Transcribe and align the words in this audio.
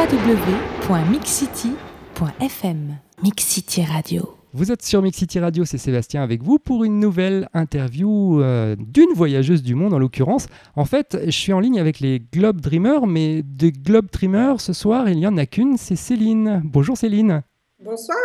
www.mixcity.fm 0.00 2.96
Mixcity 3.22 3.84
Radio. 3.84 4.34
Vous 4.54 4.72
êtes 4.72 4.80
sur 4.80 5.02
Mixity 5.02 5.38
Radio, 5.40 5.66
c'est 5.66 5.76
Sébastien 5.76 6.22
avec 6.22 6.42
vous 6.42 6.58
pour 6.58 6.84
une 6.84 6.98
nouvelle 6.98 7.50
interview 7.52 8.40
euh, 8.40 8.76
d'une 8.78 9.12
voyageuse 9.14 9.62
du 9.62 9.74
monde 9.74 9.92
en 9.92 9.98
l'occurrence. 9.98 10.46
En 10.74 10.86
fait, 10.86 11.18
je 11.26 11.30
suis 11.30 11.52
en 11.52 11.60
ligne 11.60 11.78
avec 11.78 12.00
les 12.00 12.18
Globe 12.18 12.62
Dreamers, 12.62 13.06
mais 13.06 13.42
des 13.42 13.72
Globe 13.72 14.06
Dreamers 14.10 14.62
ce 14.62 14.72
soir, 14.72 15.06
il 15.06 15.18
n'y 15.18 15.26
en 15.26 15.36
a 15.36 15.44
qu'une, 15.44 15.76
c'est 15.76 15.96
Céline. 15.96 16.62
Bonjour 16.64 16.96
Céline. 16.96 17.42
Bonsoir. 17.78 18.16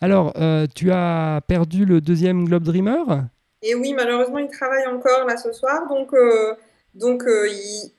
Alors, 0.00 0.34
euh, 0.36 0.68
tu 0.72 0.92
as 0.92 1.40
perdu 1.48 1.84
le 1.84 2.00
deuxième 2.00 2.44
Globe 2.44 2.62
Dreamer? 2.62 3.24
Et 3.62 3.74
oui, 3.74 3.92
malheureusement, 3.92 4.38
il 4.38 4.46
travaille 4.46 4.86
encore 4.86 5.26
là 5.26 5.36
ce 5.36 5.50
soir, 5.50 5.80
donc 5.88 6.14
euh, 6.14 6.54
donc, 6.98 7.22
euh, 7.24 7.46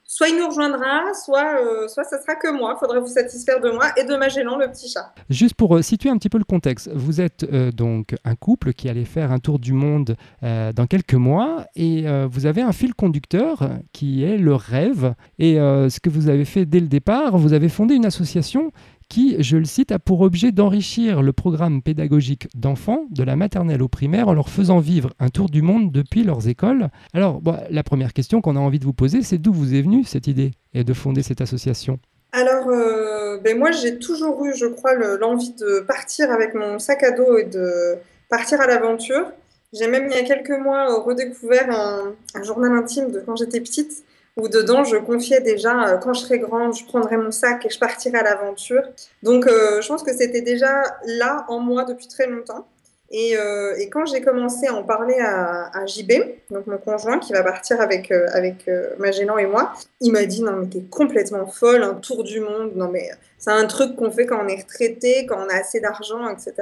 soit 0.03 0.27
il 0.27 0.37
nous 0.37 0.47
rejoindra, 0.47 1.13
soit, 1.13 1.61
euh, 1.61 1.87
soit 1.87 2.03
ça 2.03 2.21
sera 2.21 2.35
que 2.35 2.51
moi. 2.51 2.73
Il 2.75 2.79
faudrait 2.79 2.99
vous 2.99 3.07
satisfaire 3.07 3.61
de 3.61 3.69
moi 3.69 3.91
et 3.97 4.03
de 4.03 4.15
Magellan, 4.15 4.57
le 4.57 4.67
petit 4.67 4.89
chat. 4.89 5.13
Juste 5.29 5.55
pour 5.55 5.75
euh, 5.77 5.81
situer 5.81 6.09
un 6.09 6.17
petit 6.17 6.29
peu 6.29 6.37
le 6.37 6.43
contexte, 6.43 6.89
vous 6.93 7.21
êtes 7.21 7.45
donc 7.75 8.15
un 8.25 8.35
couple 8.35 8.73
qui 8.73 8.89
allait 8.89 9.05
faire 9.05 9.31
un 9.31 9.39
tour 9.39 9.59
du 9.59 9.73
monde 9.73 10.15
dans 10.41 10.87
quelques 10.87 11.13
mois 11.13 11.65
et 11.75 12.05
vous 12.29 12.45
avez 12.45 12.61
un 12.61 12.71
fil 12.71 12.93
conducteur 12.93 13.69
qui 13.93 14.23
est 14.23 14.37
le 14.37 14.55
rêve. 14.55 15.13
Et 15.37 15.55
ce 15.55 15.99
que 15.99 16.09
vous 16.09 16.29
avez 16.29 16.45
fait 16.45 16.65
dès 16.65 16.79
le 16.79 16.87
départ, 16.87 17.37
vous 17.37 17.53
avez 17.53 17.69
fondé 17.69 17.95
une 17.95 18.05
association 18.05 18.71
qui, 19.09 19.35
je 19.39 19.57
le 19.57 19.65
cite, 19.65 19.91
a 19.91 19.99
pour 19.99 20.21
objet 20.21 20.51
d'enrichir 20.51 21.21
le 21.21 21.33
programme 21.33 21.81
pédagogique 21.81 22.47
d'enfants 22.55 23.05
de 23.09 23.23
la 23.23 23.35
maternelle 23.35 23.81
au 23.81 23.87
primaire 23.87 24.27
en 24.27 24.33
leur 24.33 24.49
faisant 24.49 24.79
vivre 24.79 25.13
un 25.19 25.29
tour 25.29 25.49
du 25.49 25.61
monde 25.61 25.91
depuis 25.91 26.23
leurs 26.23 26.47
écoles. 26.47 26.89
Alors, 27.13 27.41
la 27.69 27.83
première 27.83 28.13
question 28.13 28.39
qu'on 28.39 28.55
a 28.55 28.59
envie 28.59 28.79
de 28.79 28.85
vous 28.85 28.93
poser, 28.93 29.23
c'est 29.23 29.39
d'où 29.39 29.51
vous 29.51 29.73
est 29.73 29.81
venue 29.81 30.03
cette 30.03 30.27
idée 30.27 30.51
et 30.73 30.83
de 30.83 30.93
fonder 30.93 31.23
cette 31.23 31.41
association? 31.41 31.99
Alors, 32.31 32.69
euh, 32.69 33.39
ben 33.43 33.57
moi, 33.57 33.71
j'ai 33.71 33.97
toujours 33.97 34.45
eu, 34.45 34.53
je 34.55 34.67
crois, 34.67 34.93
l'envie 34.93 35.53
de 35.53 35.79
partir 35.79 36.29
avec 36.31 36.53
mon 36.53 36.77
sac 36.77 37.01
à 37.01 37.11
dos 37.11 37.37
et 37.39 37.45
de 37.45 37.95
partir 38.29 38.61
à 38.61 38.67
l'aventure. 38.67 39.25
J'ai 39.73 39.87
même, 39.87 40.07
il 40.11 40.15
y 40.15 40.19
a 40.19 40.23
quelques 40.23 40.57
mois, 40.59 41.01
redécouvert 41.03 41.69
un, 41.71 42.13
un 42.35 42.43
journal 42.43 42.71
intime 42.73 43.11
de 43.11 43.19
quand 43.19 43.35
j'étais 43.35 43.59
petite 43.59 44.03
où 44.39 44.47
dedans 44.47 44.83
je 44.83 44.97
confiais 44.97 45.41
déjà 45.41 45.87
euh, 45.87 45.97
quand 45.97 46.13
je 46.13 46.21
serai 46.21 46.39
grande, 46.39 46.75
je 46.75 46.85
prendrai 46.85 47.17
mon 47.17 47.31
sac 47.31 47.65
et 47.65 47.69
je 47.69 47.79
partirai 47.79 48.19
à 48.19 48.23
l'aventure. 48.23 48.83
Donc 49.23 49.47
euh, 49.47 49.81
je 49.81 49.87
pense 49.87 50.03
que 50.03 50.15
c'était 50.15 50.41
déjà 50.41 50.83
là 51.05 51.45
en 51.49 51.59
moi 51.59 51.83
depuis 51.83 52.07
très 52.07 52.27
longtemps. 52.27 52.67
Et, 53.11 53.35
euh, 53.35 53.73
quand 53.91 54.05
j'ai 54.05 54.21
commencé 54.21 54.67
à 54.67 54.75
en 54.75 54.83
parler 54.83 55.15
à, 55.19 55.75
à, 55.75 55.87
JB, 55.87 56.11
donc 56.51 56.67
mon 56.67 56.77
conjoint 56.77 57.17
qui 57.17 57.33
va 57.33 57.41
partir 57.41 57.81
avec, 57.81 58.11
avec 58.11 58.69
Magellan 58.99 59.39
et 59.39 59.47
moi, 59.47 59.73
il 59.99 60.11
m'a 60.11 60.25
dit 60.25 60.43
non 60.43 60.51
mais 60.57 60.67
t'es 60.67 60.81
complètement 60.81 61.47
folle, 61.47 61.81
un 61.81 61.95
tour 61.95 62.23
du 62.23 62.39
monde, 62.39 62.73
non 62.75 62.87
mais 62.87 63.09
c'est 63.39 63.49
un 63.49 63.65
truc 63.65 63.95
qu'on 63.95 64.11
fait 64.11 64.27
quand 64.27 64.39
on 64.43 64.47
est 64.47 64.61
retraité, 64.61 65.25
quand 65.25 65.39
on 65.43 65.49
a 65.49 65.55
assez 65.55 65.79
d'argent, 65.79 66.29
etc. 66.29 66.53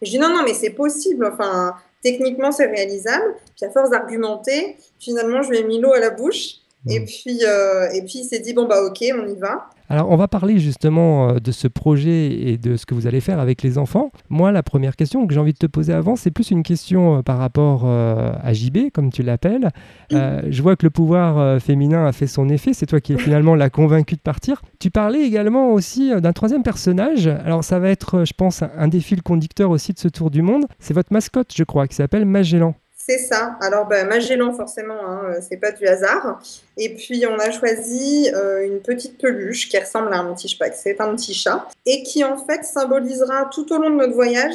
Et 0.00 0.06
je 0.06 0.12
dis 0.12 0.18
non 0.20 0.28
non 0.28 0.44
mais 0.44 0.54
c'est 0.54 0.70
possible, 0.70 1.26
enfin 1.26 1.74
techniquement 2.04 2.52
c'est 2.52 2.66
réalisable. 2.66 3.34
Puis 3.56 3.66
à 3.66 3.70
force 3.70 3.90
d'argumenter, 3.90 4.76
finalement 5.00 5.42
je 5.42 5.50
lui 5.50 5.58
ai 5.58 5.64
mis 5.64 5.80
l'eau 5.80 5.92
à 5.92 5.98
la 5.98 6.10
bouche. 6.10 6.60
Et 6.88 7.04
puis, 7.04 7.40
euh, 7.44 7.88
et 7.92 8.02
puis 8.02 8.20
il 8.20 8.24
s'est 8.24 8.38
dit 8.38 8.52
bon 8.52 8.66
bah 8.66 8.82
ok, 8.82 9.04
on 9.14 9.28
y 9.28 9.36
va. 9.36 9.68
Alors 9.88 10.10
on 10.10 10.16
va 10.16 10.28
parler 10.28 10.58
justement 10.58 11.30
euh, 11.30 11.38
de 11.38 11.50
ce 11.50 11.66
projet 11.68 12.26
et 12.32 12.58
de 12.58 12.76
ce 12.76 12.86
que 12.86 12.94
vous 12.94 13.06
allez 13.06 13.20
faire 13.20 13.40
avec 13.40 13.62
les 13.62 13.76
enfants. 13.76 14.12
Moi, 14.28 14.52
la 14.52 14.62
première 14.62 14.94
question 14.94 15.26
que 15.26 15.34
j'ai 15.34 15.40
envie 15.40 15.52
de 15.52 15.58
te 15.58 15.66
poser 15.66 15.92
avant, 15.92 16.14
c'est 16.14 16.30
plus 16.30 16.50
une 16.50 16.62
question 16.62 17.18
euh, 17.18 17.22
par 17.22 17.38
rapport 17.38 17.86
à 17.86 18.52
JB, 18.52 18.90
comme 18.92 19.10
tu 19.10 19.22
l'appelles. 19.22 19.70
je 20.10 20.62
vois 20.62 20.76
que 20.76 20.86
le 20.86 20.90
pouvoir 20.90 21.60
féminin 21.60 22.06
a 22.06 22.12
fait 22.12 22.26
son 22.26 22.48
effet. 22.48 22.72
C'est 22.72 22.86
toi 22.86 23.00
qui 23.00 23.16
finalement 23.16 23.54
la 23.54 23.70
convaincue 23.70 24.16
de 24.16 24.20
partir. 24.20 24.62
Tu 24.78 24.90
parlais 24.90 25.22
également 25.22 25.72
aussi 25.72 26.12
d'un 26.20 26.32
troisième 26.32 26.62
personnage. 26.62 27.26
Alors 27.26 27.64
ça 27.64 27.78
va 27.78 27.90
être, 27.90 28.24
je 28.24 28.32
pense, 28.32 28.62
un 28.62 28.88
des 28.88 29.00
fils 29.00 29.22
conducteurs 29.22 29.70
aussi 29.70 29.92
de 29.92 29.98
ce 29.98 30.08
tour 30.08 30.30
du 30.30 30.42
monde. 30.42 30.66
C'est 30.78 30.94
votre 30.94 31.12
mascotte, 31.12 31.52
je 31.54 31.64
crois, 31.64 31.86
qui 31.86 31.94
s'appelle 31.94 32.24
Magellan. 32.24 32.74
C'est 33.08 33.18
ça. 33.18 33.56
Alors, 33.60 33.86
ben, 33.86 34.08
Magellan, 34.08 34.52
forcément, 34.52 34.98
hein, 35.00 35.20
euh, 35.26 35.40
c'est 35.40 35.58
pas 35.58 35.70
du 35.70 35.86
hasard. 35.86 36.40
Et 36.76 36.92
puis, 36.92 37.24
on 37.24 37.38
a 37.38 37.52
choisi 37.52 38.28
euh, 38.34 38.66
une 38.66 38.80
petite 38.80 39.16
peluche 39.18 39.68
qui 39.68 39.78
ressemble 39.78 40.12
à 40.12 40.18
un 40.18 40.34
petit 40.34 40.48
chat, 40.48 40.72
c'est 40.72 41.00
un 41.00 41.14
petit 41.14 41.32
chat, 41.32 41.68
et 41.84 42.02
qui, 42.02 42.24
en 42.24 42.36
fait, 42.36 42.64
symbolisera 42.64 43.48
tout 43.52 43.72
au 43.72 43.78
long 43.78 43.90
de 43.90 43.94
notre 43.94 44.14
voyage 44.14 44.54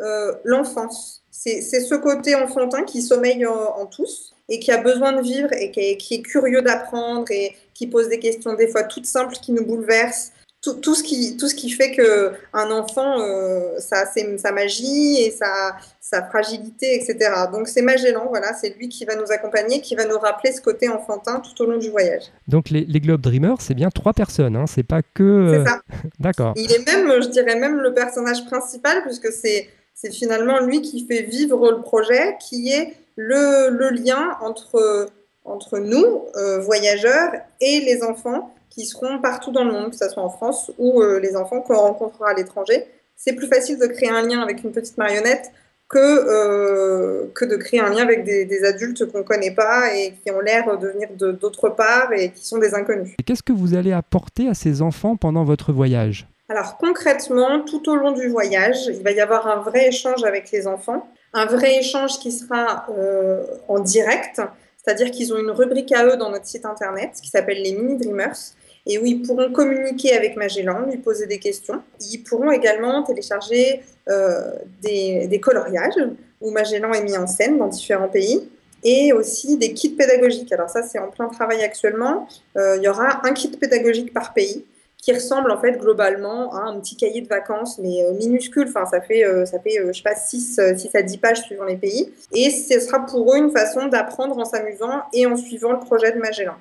euh, 0.00 0.32
l'enfance. 0.42 1.22
C'est 1.30 1.60
ce 1.62 1.94
côté 1.94 2.34
enfantin 2.34 2.82
qui 2.82 3.02
sommeille 3.02 3.46
en, 3.46 3.86
tous 3.86 4.34
et 4.48 4.60
qui 4.60 4.70
a 4.70 4.78
besoin 4.78 5.12
de 5.12 5.22
vivre 5.22 5.52
et 5.52 5.70
qui 5.70 5.80
est, 5.80 5.96
qui 5.96 6.14
est 6.14 6.22
curieux 6.22 6.62
d'apprendre 6.62 7.30
et 7.30 7.56
qui 7.74 7.88
pose 7.88 8.08
des 8.08 8.20
questions 8.20 8.54
des 8.54 8.68
fois 8.68 8.84
toutes 8.84 9.06
simples 9.06 9.34
qui 9.34 9.50
nous 9.50 9.64
bouleversent 9.64 10.32
tout, 10.62 10.94
ce 10.94 11.02
qui, 11.02 11.36
tout 11.36 11.48
ce 11.48 11.56
qui 11.56 11.70
fait 11.70 11.90
qu'un 11.90 12.70
enfant, 12.70 13.20
euh, 13.20 13.80
ça 13.80 14.02
a 14.02 14.38
sa 14.38 14.52
magie 14.52 15.20
et 15.20 15.32
sa, 15.32 15.76
sa 16.00 16.22
fragilité, 16.22 16.94
etc. 16.94 17.32
Donc 17.52 17.66
c'est 17.66 17.82
Magellan, 17.82 18.26
voilà, 18.28 18.54
c'est 18.54 18.76
lui 18.78 18.88
qui 18.88 19.04
va 19.04 19.16
nous 19.16 19.30
accompagner, 19.30 19.80
qui 19.80 19.96
va 19.96 20.04
nous 20.04 20.18
rappeler 20.18 20.52
ce 20.52 20.60
côté 20.60 20.88
enfantin 20.88 21.40
tout 21.40 21.64
au 21.64 21.66
long 21.66 21.78
du 21.78 21.90
voyage. 21.90 22.24
Donc 22.46 22.70
les, 22.70 22.84
les 22.84 23.00
Globe 23.00 23.20
Dreamers, 23.20 23.60
c'est 23.60 23.74
bien 23.74 23.90
trois 23.90 24.12
personnes, 24.12 24.54
hein, 24.54 24.66
c'est 24.68 24.84
pas 24.84 25.02
que... 25.02 25.48
C'est 25.50 25.58
euh, 25.58 25.64
ça. 25.64 25.80
D'accord. 26.20 26.52
Il 26.56 26.70
est 26.70 26.86
même, 26.86 27.20
je 27.20 27.28
dirais 27.28 27.56
même 27.56 27.78
le 27.80 27.92
personnage 27.92 28.44
principal, 28.46 29.02
puisque 29.02 29.32
c'est 29.32 29.68
finalement 30.12 30.60
lui 30.60 30.80
qui 30.80 31.06
fait 31.06 31.22
vivre 31.22 31.72
le 31.72 31.80
projet, 31.80 32.36
qui 32.40 32.70
est 32.70 32.94
le, 33.16 33.68
le 33.70 33.90
lien 33.90 34.36
entre, 34.40 35.10
entre 35.44 35.80
nous, 35.80 36.24
euh, 36.36 36.60
voyageurs, 36.60 37.32
et 37.60 37.80
les 37.80 38.04
enfants 38.04 38.54
qui 38.74 38.86
seront 38.86 39.18
partout 39.18 39.52
dans 39.52 39.64
le 39.64 39.72
monde, 39.72 39.90
que 39.90 39.96
ce 39.96 40.08
soit 40.08 40.22
en 40.22 40.30
France 40.30 40.72
ou 40.78 41.02
euh, 41.02 41.20
les 41.20 41.36
enfants 41.36 41.60
qu'on 41.60 41.76
rencontrera 41.76 42.30
à 42.30 42.34
l'étranger. 42.34 42.86
C'est 43.16 43.34
plus 43.34 43.46
facile 43.46 43.78
de 43.78 43.86
créer 43.86 44.08
un 44.08 44.22
lien 44.22 44.40
avec 44.40 44.64
une 44.64 44.72
petite 44.72 44.96
marionnette 44.96 45.52
que, 45.88 45.98
euh, 45.98 47.26
que 47.34 47.44
de 47.44 47.56
créer 47.56 47.80
un 47.80 47.90
lien 47.90 48.02
avec 48.02 48.24
des, 48.24 48.64
adultes 48.64 49.04
qu'on 49.12 49.18
ne 49.18 49.22
connaît 49.22 49.50
pas 49.50 49.94
et 49.94 50.14
qui 50.24 50.30
ont 50.30 50.40
l'air 50.40 50.78
de 50.78 50.88
venir 50.88 51.08
d'autre 51.18 51.68
part 51.68 52.12
et 52.14 52.30
qui 52.30 52.46
sont 52.46 52.58
des 52.58 52.74
inconnus. 52.74 53.12
Et 53.18 53.22
qu'est-ce 53.22 53.42
que 53.42 53.52
vous 53.52 53.74
allez 53.74 53.92
apporter 53.92 54.48
à 54.48 54.54
ces 54.54 54.80
enfants 54.80 55.16
pendant 55.16 55.44
votre 55.44 55.72
voyage? 55.72 56.26
Alors 56.48 56.78
concrètement, 56.78 57.60
tout 57.60 57.90
au 57.90 57.94
long 57.94 58.12
du 58.12 58.28
voyage, 58.28 58.86
il 58.86 59.02
va 59.02 59.12
y 59.12 59.20
avoir 59.20 59.46
un 59.46 59.60
vrai 59.60 59.88
échange 59.88 60.24
avec 60.24 60.50
les 60.50 60.66
enfants, 60.66 61.06
un 61.34 61.46
vrai 61.46 61.78
échange 61.78 62.18
qui 62.18 62.32
sera 62.32 62.86
euh, 62.96 63.44
en 63.68 63.78
direct, 63.78 64.40
c'est-à-dire 64.82 65.10
qu'ils 65.10 65.32
ont 65.32 65.38
une 65.38 65.50
rubrique 65.50 65.92
à 65.92 66.06
eux 66.06 66.16
dans 66.16 66.30
notre 66.30 66.46
site 66.46 66.64
internet 66.64 67.12
qui 67.22 67.28
s'appelle 67.28 67.62
les 67.62 67.72
Mini 67.72 67.96
Dreamers 67.98 68.54
et 68.86 68.98
où 68.98 69.06
ils 69.06 69.22
pourront 69.22 69.52
communiquer 69.52 70.14
avec 70.14 70.36
Magellan, 70.36 70.86
lui 70.86 70.98
poser 70.98 71.26
des 71.26 71.38
questions. 71.38 71.82
Ils 72.00 72.18
pourront 72.18 72.50
également 72.50 73.02
télécharger 73.02 73.82
euh, 74.08 74.52
des, 74.82 75.40
coloriages 75.40 76.02
où 76.40 76.50
Magellan 76.50 76.92
est 76.92 77.04
mis 77.04 77.16
en 77.16 77.26
scène 77.26 77.58
dans 77.58 77.68
différents 77.68 78.08
pays 78.08 78.48
et 78.82 79.12
aussi 79.12 79.56
des 79.56 79.72
kits 79.72 79.90
pédagogiques. 79.90 80.52
Alors 80.52 80.68
ça, 80.68 80.82
c'est 80.82 80.98
en 80.98 81.08
plein 81.08 81.28
travail 81.28 81.62
actuellement. 81.62 82.26
Euh, 82.56 82.76
il 82.78 82.82
y 82.82 82.88
aura 82.88 83.24
un 83.24 83.32
kit 83.32 83.48
pédagogique 83.50 84.12
par 84.12 84.34
pays 84.34 84.64
qui 85.02 85.12
ressemble 85.12 85.50
en 85.50 85.60
fait 85.60 85.78
globalement 85.78 86.54
à 86.54 86.60
un 86.60 86.78
petit 86.78 86.94
cahier 86.96 87.22
de 87.22 87.28
vacances, 87.28 87.78
mais 87.82 88.04
euh, 88.04 88.14
minuscule. 88.14 88.68
Enfin, 88.68 88.86
ça 88.86 89.00
fait, 89.00 89.24
euh, 89.24 89.44
ça 89.44 89.58
fait 89.58 89.80
euh, 89.80 89.88
je 89.88 89.96
sais 89.96 90.02
pas, 90.04 90.14
6, 90.14 90.60
6 90.76 90.94
à 90.94 91.02
10 91.02 91.16
pages 91.18 91.42
suivant 91.42 91.64
les 91.64 91.76
pays. 91.76 92.12
Et 92.32 92.50
ce 92.50 92.78
sera 92.78 93.04
pour 93.04 93.34
eux 93.34 93.36
une 93.36 93.50
façon 93.50 93.88
d'apprendre 93.88 94.38
en 94.38 94.44
s'amusant 94.44 95.02
et 95.12 95.26
en 95.26 95.36
suivant 95.36 95.72
le 95.72 95.80
projet 95.80 96.12
de 96.12 96.18
Magellan. 96.18 96.54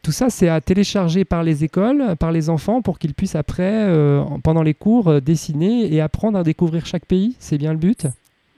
tout 0.00 0.12
ça, 0.12 0.30
c'est 0.30 0.48
à 0.48 0.60
télécharger 0.60 1.24
par 1.24 1.42
les 1.42 1.64
écoles, 1.64 2.14
par 2.20 2.30
les 2.30 2.50
enfants, 2.50 2.82
pour 2.82 3.00
qu'ils 3.00 3.14
puissent 3.14 3.34
après, 3.34 3.86
pendant 4.44 4.62
les 4.62 4.74
cours, 4.74 5.20
dessiner 5.20 5.92
et 5.92 6.00
apprendre 6.00 6.38
à 6.38 6.44
découvrir 6.44 6.86
chaque 6.86 7.04
pays. 7.04 7.34
C'est 7.40 7.58
bien 7.58 7.72
le 7.72 7.78
but? 7.78 8.06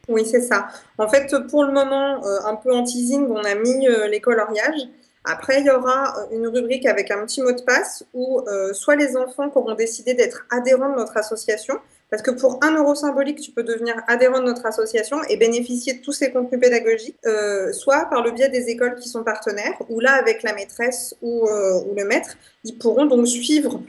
Oui, 0.08 0.26
c'est 0.26 0.42
ça. 0.42 0.68
En 0.98 1.08
fait, 1.08 1.34
pour 1.48 1.64
le 1.64 1.72
moment, 1.72 2.20
un 2.44 2.56
peu 2.56 2.74
en 2.74 2.84
teasing, 2.84 3.26
on 3.30 3.42
a 3.42 3.54
mis 3.54 3.86
les 4.10 4.20
coloriages. 4.20 4.86
Après, 5.24 5.60
il 5.60 5.66
y 5.66 5.70
aura 5.70 6.18
euh, 6.18 6.36
une 6.36 6.46
rubrique 6.46 6.86
avec 6.86 7.10
un 7.10 7.24
petit 7.26 7.42
mot 7.42 7.52
de 7.52 7.60
passe 7.60 8.04
où 8.14 8.40
euh, 8.48 8.72
soit 8.72 8.96
les 8.96 9.16
enfants 9.16 9.50
qui 9.50 9.58
auront 9.58 9.74
décidé 9.74 10.14
d'être 10.14 10.46
adhérents 10.50 10.90
de 10.90 10.96
notre 10.96 11.16
association, 11.16 11.78
parce 12.10 12.22
que 12.22 12.30
pour 12.30 12.58
un 12.64 12.76
euro 12.76 12.94
symbolique, 12.94 13.40
tu 13.40 13.50
peux 13.50 13.62
devenir 13.62 14.02
adhérent 14.08 14.40
de 14.40 14.46
notre 14.46 14.64
association 14.64 15.18
et 15.28 15.36
bénéficier 15.36 15.94
de 15.94 16.00
tous 16.00 16.12
ces 16.12 16.32
contenus 16.32 16.58
pédagogiques, 16.58 17.18
euh, 17.26 17.70
soit 17.72 18.06
par 18.06 18.24
le 18.24 18.30
biais 18.32 18.48
des 18.48 18.68
écoles 18.70 18.96
qui 18.96 19.08
sont 19.08 19.22
partenaires, 19.22 19.74
ou 19.90 20.00
là, 20.00 20.14
avec 20.14 20.42
la 20.42 20.54
maîtresse 20.54 21.14
ou, 21.22 21.46
ou 21.46 21.94
le 21.94 22.04
maître, 22.04 22.36
ils 22.64 22.76
pourront 22.76 23.06
donc 23.06 23.28
suivre 23.28 23.80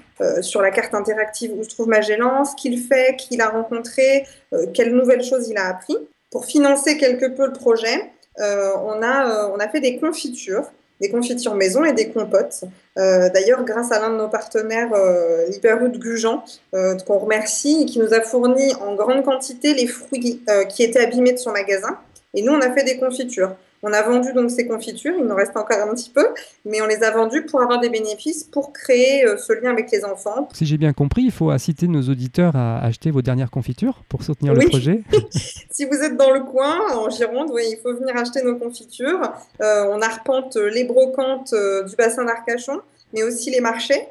sur 0.41 0.61
la 0.61 0.69
carte 0.69 0.93
interactive 0.93 1.51
où 1.57 1.63
se 1.63 1.69
trouve 1.69 1.87
Magellan, 1.87 2.45
ce 2.45 2.55
qu'il 2.55 2.79
fait, 2.79 3.15
qui 3.17 3.41
a 3.41 3.49
rencontré, 3.49 4.27
quelles 4.75 4.93
nouvelles 4.93 5.23
choses 5.23 5.49
il 5.49 5.57
a 5.57 5.67
appris. 5.67 5.97
Pour 6.29 6.45
financer 6.45 6.97
quelque 6.97 7.25
peu 7.25 7.47
le 7.47 7.53
projet, 7.53 8.11
on, 8.37 9.01
a, 9.01 9.49
on 9.51 9.57
a 9.57 9.67
fait 9.67 9.79
des 9.79 9.97
confitures 9.97 10.71
des 11.01 11.09
confitures 11.09 11.55
maison 11.55 11.83
et 11.83 11.93
des 11.93 12.09
compotes. 12.09 12.63
Euh, 12.97 13.29
d'ailleurs, 13.33 13.65
grâce 13.65 13.91
à 13.91 13.99
l'un 13.99 14.11
de 14.11 14.17
nos 14.17 14.29
partenaires, 14.29 14.93
euh, 14.93 15.47
de 15.47 15.97
Gujan, 15.97 16.43
euh, 16.75 16.95
qu'on 17.05 17.17
remercie, 17.17 17.85
qui 17.87 17.99
nous 17.99 18.13
a 18.13 18.21
fourni 18.21 18.73
en 18.75 18.95
grande 18.95 19.23
quantité 19.23 19.73
les 19.73 19.87
fruits 19.87 20.41
euh, 20.49 20.63
qui 20.65 20.83
étaient 20.83 20.99
abîmés 20.99 21.33
de 21.33 21.37
son 21.37 21.51
magasin. 21.51 21.97
Et 22.33 22.43
nous, 22.43 22.53
on 22.53 22.61
a 22.61 22.71
fait 22.71 22.83
des 22.83 22.97
confitures. 22.97 23.55
On 23.83 23.91
a 23.93 24.01
vendu 24.03 24.31
donc 24.33 24.51
ces 24.51 24.67
confitures, 24.67 25.15
il 25.17 25.25
nous 25.25 25.35
reste 25.35 25.57
encore 25.57 25.79
un 25.79 25.93
petit 25.95 26.11
peu, 26.11 26.27
mais 26.65 26.81
on 26.81 26.85
les 26.85 27.01
a 27.01 27.09
vendues 27.09 27.45
pour 27.45 27.61
avoir 27.61 27.79
des 27.79 27.89
bénéfices, 27.89 28.43
pour 28.43 28.73
créer 28.73 29.25
euh, 29.25 29.37
ce 29.37 29.53
lien 29.53 29.71
avec 29.71 29.89
les 29.91 30.05
enfants. 30.05 30.47
Si 30.53 30.67
j'ai 30.67 30.77
bien 30.77 30.93
compris, 30.93 31.23
il 31.23 31.31
faut 31.31 31.49
inciter 31.49 31.87
nos 31.87 32.03
auditeurs 32.03 32.55
à 32.55 32.79
acheter 32.83 33.09
vos 33.09 33.23
dernières 33.23 33.49
confitures 33.49 34.03
pour 34.07 34.21
soutenir 34.23 34.53
le 34.53 34.67
projet. 34.67 35.01
si 35.71 35.85
vous 35.85 35.95
êtes 35.95 36.15
dans 36.15 36.31
le 36.31 36.41
coin, 36.41 36.95
en 36.95 37.09
Gironde, 37.09 37.49
oui, 37.51 37.63
il 37.71 37.77
faut 37.81 37.93
venir 37.95 38.15
acheter 38.15 38.43
nos 38.43 38.55
confitures. 38.55 39.33
Euh, 39.61 39.85
on 39.89 40.01
arpente 40.01 40.57
les 40.57 40.83
brocantes 40.83 41.53
euh, 41.53 41.83
du 41.83 41.95
bassin 41.95 42.23
d'Arcachon 42.25 42.81
mais 43.13 43.23
aussi 43.23 43.51
les 43.51 43.59
marchés. 43.59 44.07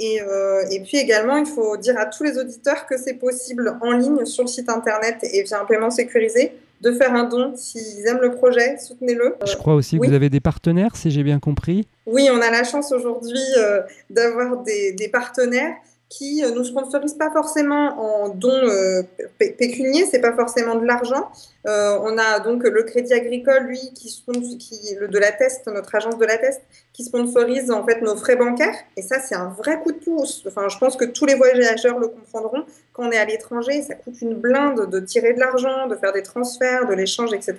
Et, 0.00 0.16
et, 0.16 0.80
puis 0.80 0.96
également, 0.96 1.36
il 1.36 1.46
faut 1.46 1.76
dire 1.76 1.96
à 1.96 2.06
tous 2.06 2.24
les 2.24 2.36
auditeurs 2.36 2.84
que 2.86 2.98
c'est 2.98 3.14
possible 3.14 3.78
en 3.80 3.92
ligne 3.92 4.24
sur 4.24 4.42
le 4.42 4.48
site 4.48 4.68
internet 4.68 5.18
et 5.22 5.44
via 5.44 5.60
un 5.60 5.64
paiement 5.64 5.92
sécurisé 5.92 6.50
de 6.80 6.92
faire 6.92 7.14
un 7.14 7.24
don. 7.24 7.54
S'ils 7.56 8.06
aiment 8.06 8.20
le 8.20 8.32
projet, 8.32 8.78
soutenez-le. 8.78 9.36
Je 9.46 9.56
crois 9.56 9.74
aussi 9.74 9.98
que 9.98 10.06
vous 10.06 10.12
avez 10.12 10.30
des 10.30 10.40
partenaires, 10.40 10.96
si 10.96 11.10
j'ai 11.10 11.22
bien 11.22 11.38
compris. 11.38 11.88
Oui, 12.06 12.28
on 12.32 12.40
a 12.40 12.50
la 12.50 12.64
chance 12.64 12.92
aujourd'hui 12.92 13.38
euh, 13.58 13.80
d'avoir 14.08 14.62
des, 14.62 14.92
des, 14.92 15.08
partenaires 15.08 15.74
qui 16.10 16.44
euh, 16.44 16.50
nous 16.50 16.64
sponsorisent 16.64 17.14
pas 17.14 17.30
forcément 17.30 18.24
en 18.24 18.28
dons 18.30 18.50
euh, 18.50 19.02
pécuniers, 19.38 20.04
c'est 20.06 20.18
pas 20.18 20.34
forcément 20.34 20.74
de 20.74 20.84
l'argent. 20.84 21.30
Euh, 21.68 21.98
on 22.02 22.18
a 22.18 22.40
donc 22.40 22.64
le 22.64 22.82
Crédit 22.82 23.14
Agricole, 23.14 23.62
lui, 23.62 23.92
qui, 23.94 24.22
qui 24.58 24.96
de 24.96 25.18
la 25.18 25.30
Test, 25.30 25.68
notre 25.68 25.94
agence 25.94 26.18
de 26.18 26.24
la 26.24 26.36
Test, 26.36 26.62
qui 26.92 27.04
sponsorise 27.04 27.70
en 27.70 27.86
fait 27.86 28.02
nos 28.02 28.16
frais 28.16 28.34
bancaires. 28.34 28.74
Et 28.96 29.02
ça, 29.02 29.20
c'est 29.20 29.36
un 29.36 29.50
vrai 29.50 29.80
coup 29.80 29.92
de 29.92 29.98
pouce. 29.98 30.42
Enfin, 30.48 30.68
je 30.68 30.78
pense 30.78 30.96
que 30.96 31.04
tous 31.04 31.26
les 31.26 31.36
voyageurs 31.36 31.98
le 32.00 32.08
comprendront. 32.08 32.64
Quand 32.92 33.06
on 33.06 33.12
est 33.12 33.18
à 33.18 33.24
l'étranger, 33.24 33.80
ça 33.82 33.94
coûte 33.94 34.20
une 34.20 34.34
blinde 34.34 34.90
de 34.90 34.98
tirer 34.98 35.32
de 35.32 35.38
l'argent, 35.38 35.86
de 35.86 35.94
faire 35.94 36.12
des 36.12 36.24
transferts, 36.24 36.88
de 36.88 36.94
l'échange, 36.94 37.32
etc. 37.32 37.54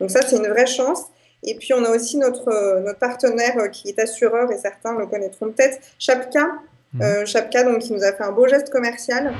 Donc 0.00 0.10
ça, 0.10 0.22
c'est 0.22 0.36
une 0.36 0.48
vraie 0.48 0.66
chance. 0.66 1.04
Et 1.42 1.56
puis, 1.56 1.74
on 1.74 1.84
a 1.84 1.90
aussi 1.90 2.16
notre, 2.16 2.80
notre 2.80 2.98
partenaire 2.98 3.70
qui 3.70 3.90
est 3.90 3.98
assureur, 3.98 4.50
et 4.50 4.56
certains 4.56 4.96
le 4.98 5.06
connaîtront 5.06 5.50
peut-être, 5.50 5.78
Chapka, 5.98 6.46
Mmh. 6.92 7.02
Euh, 7.02 7.26
Chapka, 7.26 7.64
donc, 7.64 7.80
qui 7.80 7.92
nous 7.92 8.02
a 8.02 8.12
fait 8.12 8.22
un 8.22 8.32
beau 8.32 8.48
geste 8.48 8.70
commercial. 8.70 9.34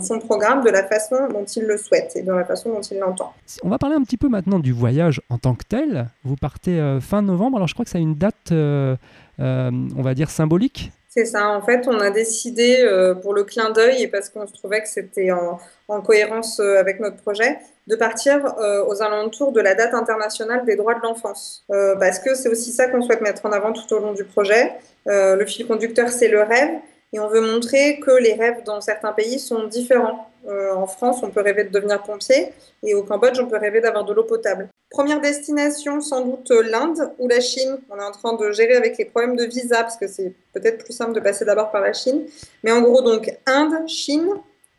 son, 0.01 0.19
programme 0.21 0.63
de 0.63 0.71
la 0.71 0.85
façon 0.85 1.17
dont 1.33 1.45
il 1.45 1.65
le 1.65 1.77
souhaite 1.77 2.13
et 2.17 2.23
de 2.23 2.31
la 2.31 2.45
façon 2.45 2.71
dont 2.71 2.83
il 2.83 2.99
l'entend. 2.99 3.33
On 3.63 3.69
va 3.69 3.79
parler 3.79 3.97
un 3.97 4.03
petit 4.03 4.17
peu 4.17 4.29
maintenant 4.29 4.59
du 4.59 4.73
voyage 4.73 5.21
en 5.29 5.39
tant 5.39 5.55
que 5.55 5.65
tel. 5.67 6.09
Vous 6.23 6.37
partez 6.37 6.79
euh, 6.79 7.01
fin 7.01 7.23
novembre, 7.23 7.57
alors 7.57 7.69
je 7.69 7.75
crois 7.75 7.85
que 7.85 7.91
ça 7.91 7.99
a 7.99 8.01
une 8.01 8.15
date, 8.15 8.53
euh, 8.53 8.97
euh, 9.41 9.71
on 9.97 10.03
va 10.03 10.15
dire, 10.15 10.31
symbolique 10.31 10.93
c'est 11.15 11.25
ça, 11.25 11.49
en 11.49 11.63
fait, 11.63 11.87
on 11.87 12.01
a 12.01 12.11
décidé 12.11 12.85
pour 13.23 13.35
le 13.35 13.45
clin 13.45 13.71
d'œil 13.71 14.03
et 14.03 14.09
parce 14.09 14.29
qu'on 14.29 14.47
se 14.47 14.53
trouvait 14.53 14.83
que 14.83 14.89
c'était 14.89 15.31
en, 15.31 15.59
en, 15.89 16.01
cohérence 16.01 16.59
avec 16.59 16.99
notre 16.99 17.17
projet, 17.17 17.59
de 17.87 17.97
partir 17.97 18.59
euh, 18.59 18.85
aux 18.87 19.03
alentours 19.03 19.53
de 19.53 19.61
la 19.61 19.75
date 19.75 19.95
internationale 19.95 20.65
des 20.65 20.77
droits 20.77 20.95
de 20.95 21.01
l'enfance. 21.03 21.65
Euh, 21.71 21.97
parce 21.97 22.19
que 22.19 22.35
c'est 22.35 22.49
aussi 22.49 22.73
ça 22.73 22.89
qu'on 22.89 23.03
souhaite 23.03 23.21
mettre 23.21 23.45
en 23.47 23.53
avant 23.53 23.73
tout 23.73 23.93
au 23.95 23.99
long 23.99 24.13
du 24.13 24.25
projet. 24.25 24.73
Euh, 25.07 25.37
le 25.37 25.45
fil 25.47 25.67
conducteur, 25.67 26.09
c'est 26.09 26.29
le 26.29 26.43
rêve. 26.43 26.71
Et 27.13 27.21
on 27.21 27.29
veut 27.29 27.41
montrer 27.41 28.01
que 28.01 28.11
les 28.11 28.35
rêves 28.35 28.65
dans 28.65 28.81
certains 28.81 29.13
pays 29.13 29.39
sont 29.39 29.69
différents. 29.69 30.29
en 30.49 30.87
France, 30.87 31.23
on 31.23 31.31
peut 31.31 31.43
rêver 31.43 31.63
de 31.63 31.69
devenir 31.69 32.03
pompier. 32.03 32.53
Et 32.83 32.95
au 32.95 33.05
Cambodge, 33.05 33.39
on 33.39 33.47
peut 33.47 33.57
rêver 33.57 33.81
d'avoir 33.81 34.05
de 34.05 34.13
l'eau 34.13 34.25
potable. 34.25 34.69
Première 34.95 35.21
destination, 35.21 36.01
sans 36.01 36.25
doute 36.25 36.53
l'Inde 36.53 37.11
ou 37.19 37.27
la 37.27 37.41
Chine. 37.41 37.79
On 37.91 37.99
est 37.99 38.05
en 38.05 38.13
train 38.13 38.35
de 38.35 38.53
gérer 38.53 38.77
avec 38.77 38.97
les 38.97 39.05
problèmes 39.05 39.35
de 39.35 39.43
visa, 39.45 39.83
parce 39.83 39.97
que 39.97 40.07
c'est 40.07 40.33
peut-être 40.53 40.85
plus 40.85 40.93
simple 40.93 41.13
de 41.15 41.19
passer 41.19 41.45
d'abord 41.45 41.73
par 41.73 41.81
la 41.81 41.93
Chine. 41.93 42.27
Mais 42.63 42.71
en 42.71 42.81
gros, 42.81 43.03
donc 43.03 43.37
Inde, 43.45 43.89
Chine, 43.89 44.29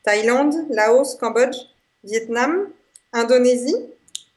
Thaïlande, 0.04 0.56
Laos, 0.70 1.16
Cambodge, 1.20 1.58
Vietnam, 2.06 2.70
Indonésie, 3.12 3.76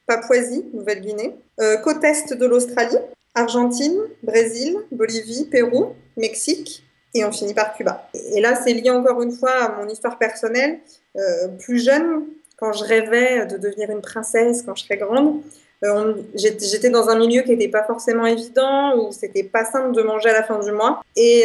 Papouasie, 0.08 0.64
Nouvelle-Guinée, 0.74 1.36
euh, 1.60 1.76
côte 1.76 2.02
est 2.02 2.34
de 2.34 2.44
l'Australie, 2.46 2.98
Argentine, 3.36 4.00
Brésil, 4.24 4.78
Bolivie, 4.90 5.44
Pérou, 5.44 5.94
Mexique, 6.16 6.82
et 7.14 7.24
on 7.24 7.30
finit 7.30 7.54
par 7.54 7.74
Cuba. 7.74 8.10
Et 8.34 8.40
là, 8.40 8.56
c'est 8.56 8.72
lié 8.72 8.90
encore 8.90 9.22
une 9.22 9.30
fois 9.30 9.52
à 9.52 9.80
mon 9.80 9.88
histoire 9.88 10.18
personnelle. 10.18 10.80
Euh, 11.14 11.46
plus 11.60 11.78
jeune, 11.78 12.24
quand 12.56 12.72
je 12.72 12.82
rêvais 12.82 13.46
de 13.46 13.56
devenir 13.56 13.90
une 13.90 14.02
princesse 14.02 14.62
quand 14.62 14.74
je 14.74 14.82
serais 14.82 14.96
grande, 14.96 15.40
euh, 15.84 16.14
j'étais 16.34 16.90
dans 16.90 17.08
un 17.08 17.18
milieu 17.18 17.42
qui 17.42 17.50
n'était 17.50 17.68
pas 17.68 17.84
forcément 17.84 18.26
évident, 18.26 18.96
où 18.96 19.12
c'était 19.12 19.44
pas 19.44 19.64
simple 19.64 19.94
de 19.94 20.02
manger 20.02 20.30
à 20.30 20.32
la 20.32 20.42
fin 20.42 20.58
du 20.58 20.72
mois. 20.72 21.02
Et, 21.16 21.44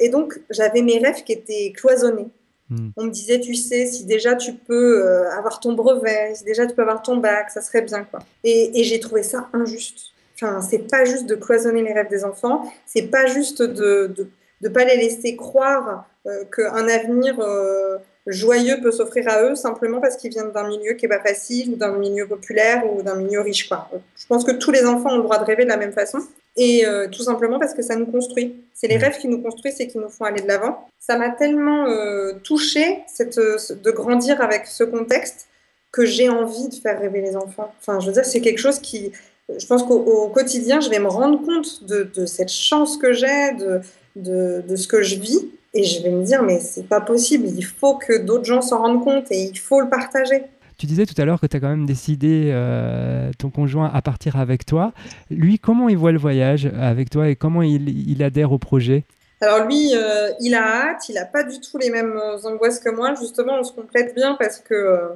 et 0.00 0.08
donc, 0.08 0.38
j'avais 0.50 0.82
mes 0.82 0.98
rêves 0.98 1.24
qui 1.24 1.32
étaient 1.32 1.72
cloisonnés. 1.74 2.28
Hmm. 2.68 2.88
On 2.96 3.04
me 3.04 3.10
disait, 3.10 3.40
tu 3.40 3.54
sais, 3.54 3.86
si 3.86 4.04
déjà 4.04 4.34
tu 4.34 4.52
peux 4.52 5.06
euh, 5.06 5.30
avoir 5.30 5.60
ton 5.60 5.74
brevet, 5.74 6.34
si 6.34 6.44
déjà 6.44 6.66
tu 6.66 6.74
peux 6.74 6.82
avoir 6.82 7.02
ton 7.02 7.16
bac, 7.16 7.50
ça 7.50 7.60
serait 7.60 7.82
bien, 7.82 8.04
quoi. 8.04 8.20
Et, 8.42 8.82
j'ai 8.82 8.98
trouvé 8.98 9.22
ça 9.22 9.48
injuste. 9.52 10.12
Enfin, 10.34 10.60
c'est 10.60 10.90
pas 10.90 11.04
juste 11.04 11.26
de 11.26 11.34
cloisonner 11.34 11.82
les 11.82 11.92
rêves 11.92 12.10
des 12.10 12.24
enfants, 12.24 12.70
c'est 12.84 13.08
pas 13.10 13.26
juste 13.26 13.62
de, 13.62 14.12
de, 14.60 14.68
pas 14.68 14.84
les 14.84 14.96
laisser 14.96 15.36
croire 15.36 16.06
euh, 16.26 16.44
qu'un 16.44 16.88
avenir 16.88 17.40
euh, 17.40 17.96
joyeux 18.26 18.80
peut 18.82 18.90
s'offrir 18.90 19.28
à 19.28 19.42
eux 19.42 19.54
simplement 19.54 20.00
parce 20.00 20.16
qu'ils 20.16 20.30
viennent 20.30 20.52
d'un 20.52 20.68
milieu 20.68 20.94
qui 20.94 21.06
est 21.06 21.08
pas 21.08 21.20
facile, 21.20 21.70
ou 21.70 21.76
d'un 21.76 21.92
milieu 21.92 22.26
populaire, 22.26 22.82
ou 22.92 23.02
d'un 23.02 23.14
milieu 23.14 23.40
riche, 23.40 23.68
quoi. 23.68 23.88
Je 24.16 24.26
pense 24.26 24.44
que 24.44 24.52
tous 24.52 24.70
les 24.70 24.84
enfants 24.84 25.10
ont 25.10 25.18
le 25.18 25.22
droit 25.22 25.38
de 25.38 25.44
rêver 25.44 25.64
de 25.64 25.68
la 25.68 25.76
même 25.76 25.92
façon. 25.92 26.18
Et 26.56 26.86
euh, 26.86 27.06
tout 27.08 27.22
simplement 27.22 27.58
parce 27.58 27.74
que 27.74 27.82
ça 27.82 27.96
nous 27.96 28.06
construit. 28.06 28.64
C'est 28.72 28.88
les 28.88 28.96
mmh. 28.96 29.02
rêves 29.02 29.18
qui 29.18 29.28
nous 29.28 29.42
construisent 29.42 29.80
et 29.80 29.86
qui 29.88 29.98
nous 29.98 30.08
font 30.08 30.24
aller 30.24 30.40
de 30.40 30.48
l'avant. 30.48 30.88
Ça 30.98 31.18
m'a 31.18 31.30
tellement 31.30 31.86
euh, 31.86 32.32
touchée 32.42 33.00
cette, 33.06 33.38
de 33.38 33.90
grandir 33.90 34.40
avec 34.40 34.66
ce 34.66 34.82
contexte 34.82 35.48
que 35.92 36.04
j'ai 36.04 36.28
envie 36.28 36.68
de 36.68 36.74
faire 36.74 36.98
rêver 36.98 37.20
les 37.20 37.36
enfants. 37.36 37.72
Enfin, 37.80 38.00
je 38.00 38.06
veux 38.06 38.12
dire, 38.12 38.24
c'est 38.24 38.40
quelque 38.40 38.58
chose 38.58 38.78
qui, 38.80 39.12
je 39.54 39.66
pense 39.66 39.82
qu'au 39.82 40.28
quotidien, 40.28 40.80
je 40.80 40.90
vais 40.90 40.98
me 40.98 41.08
rendre 41.08 41.44
compte 41.44 41.84
de, 41.84 42.02
de 42.02 42.26
cette 42.26 42.50
chance 42.50 42.96
que 42.96 43.12
j'ai, 43.12 43.52
de, 43.52 43.80
de, 44.16 44.64
de, 44.66 44.76
ce 44.76 44.88
que 44.88 45.02
je 45.02 45.16
vis, 45.16 45.48
et 45.74 45.84
je 45.84 46.02
vais 46.02 46.10
me 46.10 46.24
dire, 46.24 46.42
mais 46.42 46.58
c'est 46.60 46.88
pas 46.88 47.00
possible, 47.00 47.46
il 47.46 47.64
faut 47.64 47.96
que 47.96 48.18
d'autres 48.18 48.44
gens 48.44 48.62
s'en 48.62 48.78
rendent 48.78 49.04
compte 49.04 49.30
et 49.30 49.44
il 49.44 49.58
faut 49.58 49.80
le 49.80 49.88
partager. 49.88 50.42
Tu 50.78 50.84
disais 50.84 51.06
tout 51.06 51.14
à 51.20 51.24
l'heure 51.24 51.40
que 51.40 51.46
tu 51.46 51.56
as 51.56 51.60
quand 51.60 51.70
même 51.70 51.86
décidé, 51.86 52.50
euh, 52.52 53.30
ton 53.38 53.48
conjoint, 53.48 53.90
à 53.92 54.02
partir 54.02 54.36
avec 54.36 54.66
toi. 54.66 54.92
Lui, 55.30 55.58
comment 55.58 55.88
il 55.88 55.96
voit 55.96 56.12
le 56.12 56.18
voyage 56.18 56.70
avec 56.78 57.08
toi 57.08 57.28
et 57.28 57.36
comment 57.36 57.62
il, 57.62 58.22
adhère 58.22 58.52
au 58.52 58.58
projet? 58.58 59.04
Alors 59.40 59.66
lui, 59.66 59.92
euh, 59.94 60.30
il 60.40 60.54
a 60.54 60.90
hâte, 60.90 61.08
il 61.08 61.14
n'a 61.14 61.24
pas 61.24 61.44
du 61.44 61.60
tout 61.60 61.78
les 61.78 61.90
mêmes 61.90 62.16
euh, 62.16 62.38
angoisses 62.44 62.78
que 62.78 62.90
moi. 62.90 63.14
Justement, 63.14 63.54
on 63.60 63.64
se 63.64 63.72
complète 63.72 64.14
bien 64.14 64.36
parce 64.38 64.58
que 64.58 65.12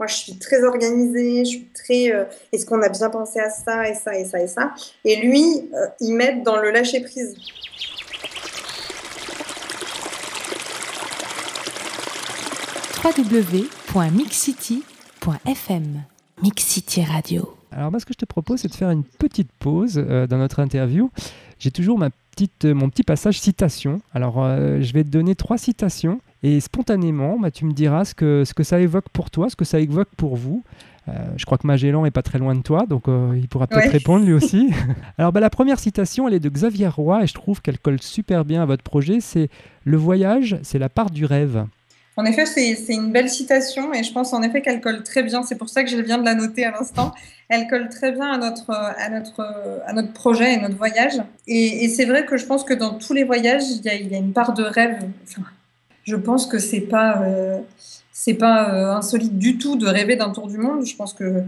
moi, 0.00 0.08
je 0.08 0.14
suis 0.14 0.38
très 0.38 0.64
organisée, 0.64 1.44
je 1.44 1.50
suis 1.50 1.68
très... 1.72 2.28
Est-ce 2.52 2.66
qu'on 2.66 2.82
a 2.82 2.88
bien 2.88 3.08
pensé 3.10 3.38
à 3.38 3.50
ça 3.50 3.88
et 3.88 3.94
ça 3.94 4.18
et 4.18 4.24
ça 4.24 4.40
et 4.40 4.48
ça? 4.48 4.72
Et 5.04 5.16
lui, 5.16 5.70
il 6.00 6.14
m'aide 6.14 6.42
dans 6.42 6.56
le 6.56 6.72
lâcher-prise. 6.72 7.36
www.mixcity.fm. 13.04 15.82
Mix 16.42 16.64
City 16.64 17.04
Radio. 17.04 17.54
Alors 17.70 17.90
moi, 17.90 18.00
ce 18.00 18.06
que 18.06 18.14
je 18.14 18.18
te 18.18 18.24
propose, 18.24 18.60
c'est 18.60 18.68
de 18.68 18.74
faire 18.74 18.88
une 18.90 19.04
petite 19.04 19.50
pause 19.58 20.02
euh, 20.02 20.26
dans 20.26 20.38
notre 20.38 20.60
interview. 20.60 21.10
J'ai 21.58 21.70
toujours 21.70 21.98
ma 21.98 22.08
petite, 22.30 22.64
euh, 22.64 22.72
mon 22.74 22.88
petit 22.88 23.02
passage 23.02 23.38
citation. 23.38 24.00
Alors, 24.14 24.42
euh, 24.42 24.80
je 24.80 24.92
vais 24.94 25.04
te 25.04 25.10
donner 25.10 25.34
trois 25.34 25.58
citations 25.58 26.20
et 26.42 26.60
spontanément, 26.60 27.38
bah, 27.38 27.50
tu 27.50 27.66
me 27.66 27.72
diras 27.72 28.06
ce 28.06 28.14
que, 28.14 28.44
ce 28.46 28.54
que 28.54 28.62
ça 28.62 28.80
évoque 28.80 29.10
pour 29.12 29.30
toi, 29.30 29.50
ce 29.50 29.56
que 29.56 29.66
ça 29.66 29.80
évoque 29.80 30.08
pour 30.16 30.36
vous. 30.36 30.62
Euh, 31.08 31.12
je 31.36 31.44
crois 31.44 31.58
que 31.58 31.66
Magellan 31.66 32.06
est 32.06 32.10
pas 32.10 32.22
très 32.22 32.38
loin 32.38 32.54
de 32.54 32.62
toi, 32.62 32.86
donc 32.88 33.08
euh, 33.08 33.34
il 33.36 33.48
pourra 33.48 33.66
peut-être 33.66 33.84
Ouais. 33.84 33.90
répondre 33.90 34.24
lui 34.24 34.32
aussi. 34.32 34.70
Alors, 35.18 35.30
bah, 35.32 35.40
la 35.40 35.50
première 35.50 35.78
citation, 35.78 36.26
elle 36.26 36.32
est 36.34 36.40
de 36.40 36.48
Xavier 36.48 36.88
Roy 36.88 37.24
et 37.24 37.26
je 37.26 37.34
trouve 37.34 37.60
qu'elle 37.60 37.78
colle 37.78 38.00
super 38.00 38.46
bien 38.46 38.62
à 38.62 38.66
votre 38.66 38.82
projet. 38.82 39.20
C'est 39.20 39.50
le 39.84 39.98
voyage, 39.98 40.56
c'est 40.62 40.78
la 40.78 40.88
part 40.88 41.10
du 41.10 41.26
rêve. 41.26 41.66
En 42.16 42.24
effet, 42.24 42.46
c'est 42.46 42.94
une 42.94 43.10
belle 43.10 43.28
citation 43.28 43.92
et 43.92 44.04
je 44.04 44.12
pense 44.12 44.32
en 44.32 44.42
effet 44.42 44.62
qu'elle 44.62 44.80
colle 44.80 45.02
très 45.02 45.22
bien. 45.22 45.42
C'est 45.42 45.56
pour 45.56 45.68
ça 45.68 45.82
que 45.82 45.90
je 45.90 45.96
viens 45.96 46.18
de 46.18 46.24
la 46.24 46.34
noter 46.34 46.64
à 46.64 46.70
l'instant. 46.70 47.12
Elle 47.48 47.66
colle 47.66 47.88
très 47.88 48.12
bien 48.12 48.32
à 48.32 48.38
notre, 48.38 48.70
à 48.70 49.08
notre, 49.92 50.12
projet 50.12 50.54
et 50.54 50.60
notre 50.60 50.76
voyage. 50.76 51.14
Et, 51.46 51.88
c'est 51.88 52.04
vrai 52.04 52.24
que 52.24 52.36
je 52.36 52.46
pense 52.46 52.64
que 52.64 52.72
dans 52.72 52.94
tous 52.94 53.12
les 53.12 53.24
voyages, 53.24 53.64
il 53.68 53.84
y 53.84 54.14
a, 54.14 54.18
une 54.18 54.32
part 54.32 54.54
de 54.54 54.62
rêve. 54.62 54.98
Enfin, 55.24 55.42
je 56.04 56.16
pense 56.16 56.46
que 56.46 56.58
c'est 56.58 56.80
pas, 56.80 57.22
euh, 57.22 57.58
pas 58.38 58.74
euh, 58.74 58.96
insolite 58.96 59.36
du 59.36 59.58
tout 59.58 59.76
de 59.76 59.86
rêver 59.86 60.14
d'un 60.14 60.30
tour 60.30 60.46
du 60.46 60.58
monde. 60.58 60.86
Je 60.86 60.94
pense 60.94 61.14
que 61.14 61.42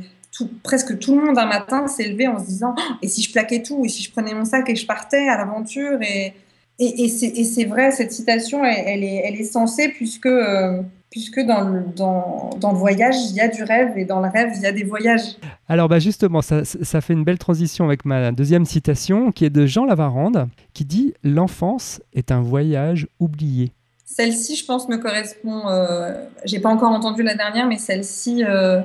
presque 0.63 0.99
tout 0.99 1.19
le 1.19 1.25
monde 1.25 1.39
un 1.39 1.47
matin 1.47 1.87
s'est 1.87 2.09
levé 2.09 2.27
en 2.27 2.41
se 2.41 2.47
disant 2.47 2.75
Oh, 2.77 2.93
et 3.03 3.09
si 3.09 3.23
je 3.23 3.33
plaquais 3.33 3.63
tout, 3.63 3.85
et 3.85 3.89
si 3.89 4.03
je 4.03 4.11
prenais 4.11 4.35
mon 4.35 4.45
sac 4.45 4.69
et 4.69 4.75
je 4.75 4.87
partais 4.87 5.29
à 5.29 5.37
l'aventure? 5.37 5.99
Et 6.03 6.35
et, 6.79 7.05
et 7.05 7.45
c'est 7.45 7.65
vrai, 7.65 7.91
cette 7.91 8.13
citation, 8.13 8.65
elle, 8.65 8.85
elle 8.87 9.05
est, 9.05 9.23
elle 9.25 9.41
est 9.41 9.45
sensée 9.45 9.89
puisque, 9.89 10.27
euh, 10.27 10.83
puisque 11.11 11.41
dans, 11.41 11.63
le, 11.63 11.85
dans, 11.97 12.51
dans 12.61 12.73
le 12.73 12.79
voyage, 12.79 13.17
il 13.31 13.37
y 13.37 13.41
a 13.41 13.49
du 13.49 13.63
rêve 13.63 13.97
et 13.97 14.05
dans 14.05 14.21
le 14.21 14.29
rêve, 14.29 14.53
il 14.55 14.63
y 14.63 14.67
a 14.67 14.73
des 14.73 14.85
voyages. 14.85 15.37
Alors 15.69 15.89
bah 15.89 15.99
justement, 15.99 16.43
ça, 16.43 16.65
ça 16.65 17.01
fait 17.01 17.15
une 17.15 17.25
belle 17.25 17.39
transition 17.39 17.87
avec 17.87 18.05
ma 18.05 18.31
deuxième 18.33 18.67
citation 18.67 19.33
qui 19.33 19.45
est 19.45 19.51
de 19.51 19.67
Jean 19.67 19.85
Lavarande 19.85 20.49
qui 20.75 20.85
dit 20.85 21.15
«L'enfance 21.25 22.01
est 22.13 22.31
un 22.31 22.43
voyage 22.43 23.09
oublié». 23.21 23.73
Celle-ci, 24.05 24.57
je 24.57 24.65
pense, 24.65 24.89
me 24.89 24.99
correspond. 24.99 25.69
Euh, 25.69 26.25
J'ai 26.45 26.61
pas 26.61 26.69
encore 26.69 26.93
entendu 26.93 27.23
la 27.23 27.35
dernière, 27.35 27.67
mais 27.67 27.77
celle-ci 27.77 28.45
euh, 28.45 28.81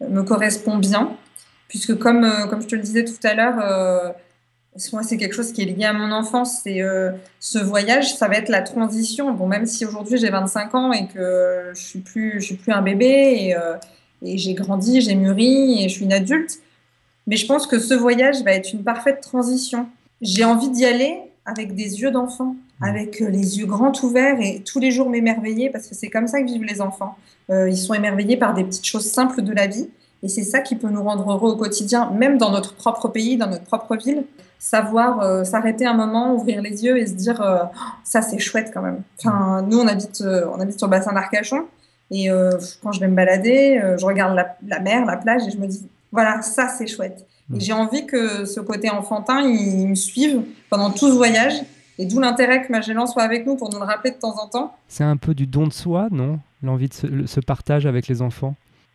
me 0.00 0.22
correspond 0.22 0.78
bien. 0.78 1.12
Puisque, 1.68 1.96
comme, 1.96 2.24
euh, 2.24 2.46
comme 2.46 2.60
je 2.60 2.66
te 2.66 2.74
le 2.74 2.82
disais 2.82 3.04
tout 3.04 3.24
à 3.24 3.34
l'heure, 3.34 4.14
moi, 4.92 5.02
c'est 5.02 5.16
quelque 5.16 5.34
chose 5.34 5.52
qui 5.52 5.62
est 5.62 5.66
lié 5.66 5.84
à 5.84 5.92
mon 5.92 6.10
enfance. 6.12 6.60
C'est 6.62 6.82
euh, 6.82 7.12
ce 7.40 7.58
voyage, 7.58 8.14
ça 8.14 8.28
va 8.28 8.36
être 8.36 8.48
la 8.48 8.62
transition. 8.62 9.32
Bon, 9.32 9.46
même 9.46 9.66
si 9.66 9.86
aujourd'hui 9.86 10.18
j'ai 10.18 10.30
25 10.30 10.74
ans 10.74 10.92
et 10.92 11.06
que 11.06 11.70
je 11.74 11.80
suis 11.80 12.00
plus, 12.00 12.40
je 12.40 12.46
suis 12.46 12.56
plus 12.56 12.72
un 12.72 12.82
bébé 12.82 13.06
et, 13.06 13.56
euh, 13.56 13.76
et 14.22 14.38
j'ai 14.38 14.54
grandi, 14.54 15.00
j'ai 15.00 15.14
mûri 15.14 15.84
et 15.84 15.88
je 15.88 15.94
suis 15.94 16.04
une 16.04 16.12
adulte, 16.12 16.58
mais 17.26 17.36
je 17.36 17.46
pense 17.46 17.66
que 17.66 17.78
ce 17.78 17.94
voyage 17.94 18.42
va 18.42 18.52
être 18.52 18.72
une 18.72 18.82
parfaite 18.82 19.20
transition. 19.20 19.86
J'ai 20.20 20.44
envie 20.44 20.70
d'y 20.70 20.84
aller 20.84 21.20
avec 21.46 21.74
des 21.74 22.00
yeux 22.00 22.10
d'enfant, 22.10 22.56
avec 22.80 23.20
euh, 23.20 23.28
les 23.28 23.58
yeux 23.58 23.66
grands 23.66 23.92
ouverts 24.02 24.40
et 24.40 24.62
tous 24.64 24.80
les 24.80 24.90
jours 24.90 25.10
m'émerveiller 25.10 25.70
parce 25.70 25.86
que 25.86 25.94
c'est 25.94 26.08
comme 26.08 26.26
ça 26.26 26.40
que 26.40 26.46
vivent 26.46 26.64
les 26.64 26.80
enfants. 26.80 27.16
Euh, 27.50 27.68
ils 27.68 27.76
sont 27.76 27.94
émerveillés 27.94 28.36
par 28.36 28.54
des 28.54 28.64
petites 28.64 28.86
choses 28.86 29.06
simples 29.06 29.42
de 29.42 29.52
la 29.52 29.66
vie 29.66 29.88
et 30.22 30.28
c'est 30.28 30.42
ça 30.42 30.60
qui 30.60 30.76
peut 30.76 30.88
nous 30.88 31.02
rendre 31.02 31.30
heureux 31.30 31.52
au 31.52 31.56
quotidien, 31.56 32.10
même 32.10 32.38
dans 32.38 32.50
notre 32.50 32.74
propre 32.74 33.08
pays, 33.08 33.36
dans 33.36 33.48
notre 33.48 33.64
propre 33.64 33.96
ville. 33.96 34.24
Savoir 34.64 35.20
euh, 35.20 35.44
s'arrêter 35.44 35.84
un 35.84 35.92
moment, 35.92 36.34
ouvrir 36.34 36.62
les 36.62 36.82
yeux 36.82 36.96
et 36.96 37.06
se 37.06 37.12
dire 37.12 37.38
euh, 37.42 37.64
Oh, 37.64 37.78
ça 38.02 38.22
c'est 38.22 38.38
chouette 38.38 38.70
quand 38.72 38.80
même. 38.80 39.02
Enfin, 39.18 39.60
nous 39.60 39.78
on 39.78 39.86
habite, 39.86 40.22
euh, 40.22 40.46
on 40.54 40.58
habite 40.58 40.78
sur 40.78 40.86
le 40.86 40.92
bassin 40.92 41.12
d'Arcachon 41.12 41.66
et 42.10 42.28
quand 42.82 42.92
je 42.92 43.00
vais 43.00 43.08
me 43.08 43.14
balader, 43.14 43.78
je 43.98 44.06
regarde 44.06 44.34
la, 44.66 44.80
mer, 44.80 45.04
la 45.04 45.16
plage 45.18 45.42
et 45.46 45.50
je 45.50 45.58
me 45.58 45.66
dis 45.66 45.86
voilà 46.12 46.40
ça 46.40 46.68
c'est 46.68 46.86
chouette. 46.86 47.26
Et 47.54 47.60
j'ai 47.60 47.74
envie 47.74 48.06
que 48.06 48.46
ce 48.46 48.60
côté 48.60 48.88
enfantin, 48.88 49.42
il, 49.42 49.88
me 49.88 49.94
suive 49.94 50.42
pendant 50.70 50.90
tout 50.90 51.08
ce 51.08 51.14
voyage. 51.14 51.54
Et 51.98 52.06
d'où 52.06 52.20
l'intérêt 52.20 52.62
que 52.62 52.72
Magellan 52.72 53.06
soit 53.06 53.22
avec 53.22 53.46
nous 53.46 53.56
pour 53.56 53.70
nous 53.70 53.78
le 53.78 53.84
rappeler 53.84 54.12
de 54.12 54.16
temps 54.16 54.36
en 54.42 54.48
temps. 54.48 54.74
C'est 54.88 55.04
un 55.04 55.16
peu 55.16 55.34
du 55.34 55.46
don 55.46 55.66
de 55.66 55.72
soi, 55.72 56.08
non? 56.10 56.40
L'envie 56.62 56.88
de 56.88 56.94
ce, 56.94 57.06
ce 57.26 57.40
partage 57.40 57.84
avec 57.84 58.08
les 58.08 58.22
enfants? 58.22 58.54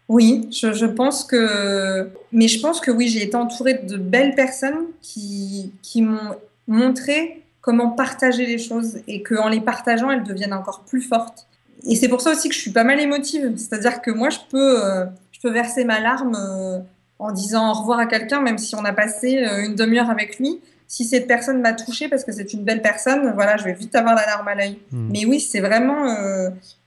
Oui, 0.10 0.50
je, 0.52 0.74
je 0.74 0.86
pense 0.88 1.24
que. 1.24 2.10
Mais 2.32 2.48
je 2.48 2.60
pense 2.60 2.82
que 2.82 2.92
oui, 2.92 3.08
j'ai 3.08 3.24
été 3.24 3.36
entourée 3.36 3.76
de 3.76 3.96
belles 3.96 4.36
personnes 4.36 4.88
qui, 5.02 5.72
qui 5.84 6.02
m'ont 6.02 6.36
montré 6.68 7.44
comment 7.62 7.92
partager 7.92 8.46
les 8.46 8.58
choses 8.58 9.00
et 9.08 9.22
qu'en 9.22 9.50
les 9.50 9.62
partageant, 9.62 10.10
elles 10.10 10.24
deviennent 10.24 10.54
encore 10.54 10.84
plus 10.86 11.02
fortes. 11.02 11.46
Et 11.86 11.96
c'est 11.96 12.08
pour 12.08 12.22
ça 12.22 12.32
aussi 12.32 12.50
que 12.50 12.56
je 12.56 12.60
suis 12.60 12.72
pas 12.72 12.84
mal 12.84 13.00
émotive. 13.00 13.54
C'est-à-dire 13.58 14.02
que 14.02 14.12
moi, 14.12 14.30
je 14.30 14.40
peux, 14.50 14.84
euh, 14.84 15.06
je 15.32 15.40
peux 15.42 15.52
verser 15.52 15.86
ma 15.86 16.00
larme 16.00 16.36
euh, 16.36 16.80
en 17.20 17.32
disant 17.32 17.70
au 17.70 17.74
revoir 17.74 18.00
à 18.00 18.06
quelqu'un, 18.08 18.42
même 18.42 18.58
si 18.58 18.76
on 18.76 18.84
a 18.86 18.94
passé 18.94 19.38
euh, 19.38 19.66
une 19.66 19.76
demi-heure 19.76 20.10
avec 20.10 20.40
lui. 20.40 20.60
Si 20.88 21.06
cette 21.06 21.28
personne 21.28 21.62
m'a 21.62 21.74
touchée 21.74 22.10
parce 22.10 22.24
que 22.24 22.32
c'est 22.32 22.52
une 22.54 22.64
belle 22.64 22.82
personne, 22.82 23.32
voilà, 23.36 23.58
je 23.58 23.64
vais 23.64 23.74
vite 23.74 23.96
avoir 23.96 24.16
la 24.16 24.26
larme 24.26 24.48
à 24.48 24.56
l'œil. 24.56 24.80
Hmm. 24.92 25.10
Mais 25.12 25.24
oui, 25.26 25.40
c'est 25.40 25.60
vraiment. 25.60 26.08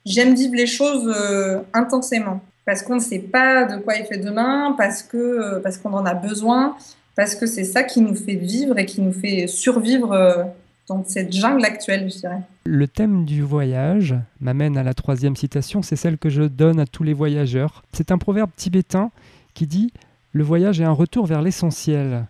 J'aime 0.05 0.35
vivre 0.35 0.57
les 0.57 0.67
choses 0.67 1.15
intensément. 1.73 2.41
Parce 2.65 2.83
qu'on 2.83 2.97
ne 2.97 3.01
sait 3.01 3.19
pas 3.19 3.65
de 3.65 3.81
quoi 3.81 3.97
il 3.97 4.05
fait 4.05 4.19
demain, 4.19 4.75
parce 4.77 5.03
que 5.03 5.17
euh, 5.17 5.61
parce 5.61 5.79
qu'on 5.79 5.93
en 5.93 6.07
a 6.07 6.15
besoin, 6.15 6.77
parce 7.17 7.35
que 7.35 7.47
c'est 7.47 7.65
ça 7.65 7.83
qui 7.83 8.01
nous 8.01 8.15
fait 8.15 8.37
vivre 8.37 8.79
et 8.79 8.87
qui 8.87 9.01
nous 9.01 9.13
fait 9.13 9.47
survivre 9.47 10.13
euh, 10.13 10.45
dans 10.89 11.05
cette 11.05 11.33
jungle 11.33 11.65
actuelle, 11.65 12.11
je 12.11 12.19
dirais. 12.19 12.41
Le 12.65 12.87
thème 12.87 13.25
du 13.25 13.43
voyage 13.43 14.15
m'amène 14.41 14.77
à 14.77 14.83
la 14.83 14.95
troisième 14.95 15.37
citation, 15.37 15.83
c'est 15.83 15.97
celle 15.97 16.19
que 16.19 16.29
je 16.29 16.43
donne 16.43 16.81
à 16.81 16.87
tous 16.87 17.03
les 17.03 17.13
voyageurs. 17.13 17.83
C'est 17.93 18.13
un 18.13 18.19
proverbe 18.19 18.51
tibétain 18.57 19.11
qui 19.55 19.67
dit 19.67 19.93
«Le 20.33 20.45
voyage 20.45 20.81
est 20.81 20.85
un 20.85 20.93
retour 20.93 21.27
vers 21.27 21.43
l'essentiel». 21.43 22.27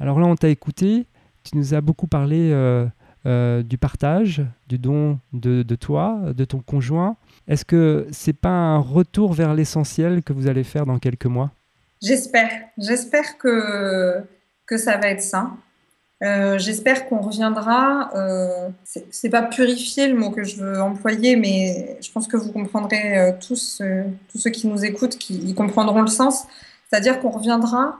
Alors 0.00 0.20
là, 0.20 0.26
on 0.26 0.36
t'a 0.36 0.48
écouté, 0.48 1.06
tu 1.42 1.56
nous 1.56 1.74
as 1.74 1.80
beaucoup 1.80 2.06
parlé 2.06 2.50
euh, 2.52 2.86
euh, 3.26 3.62
du 3.62 3.76
partage, 3.76 4.42
du 4.68 4.78
don 4.78 5.18
de, 5.32 5.62
de 5.62 5.74
toi, 5.74 6.20
de 6.34 6.44
ton 6.44 6.60
conjoint. 6.60 7.16
Est-ce 7.48 7.64
que 7.64 8.06
c'est 8.12 8.32
pas 8.32 8.48
un 8.50 8.78
retour 8.78 9.32
vers 9.32 9.52
l'essentiel 9.54 10.22
que 10.22 10.32
vous 10.32 10.46
allez 10.48 10.64
faire 10.64 10.86
dans 10.86 10.98
quelques 10.98 11.26
mois? 11.26 11.50
J'espère. 12.02 12.50
J'espère 12.78 13.36
que, 13.38 14.22
que 14.66 14.76
ça 14.76 14.96
va 14.96 15.08
être 15.08 15.22
ça. 15.22 15.50
Euh, 16.22 16.56
J'espère 16.58 17.08
qu'on 17.08 17.20
reviendra. 17.20 18.10
Euh, 18.14 18.68
c'est- 18.84 19.28
pas 19.28 19.42
purifier 19.42 20.08
le 20.08 20.14
mot 20.16 20.30
que 20.30 20.44
je 20.44 20.56
veux 20.56 20.80
employer, 20.80 21.36
mais 21.36 21.98
je 22.00 22.10
pense 22.12 22.26
que 22.28 22.36
vous 22.36 22.52
comprendrez 22.52 23.18
euh, 23.18 23.32
tous, 23.46 23.82
tous 24.30 24.38
ceux 24.38 24.50
qui 24.50 24.66
nous 24.66 24.84
écoutent, 24.84 25.16
qui 25.18 25.34
y 25.34 25.54
comprendront 25.54 26.00
le 26.00 26.06
sens. 26.08 26.44
C'est-à-dire 26.88 27.20
qu'on 27.20 27.30
reviendra 27.30 27.98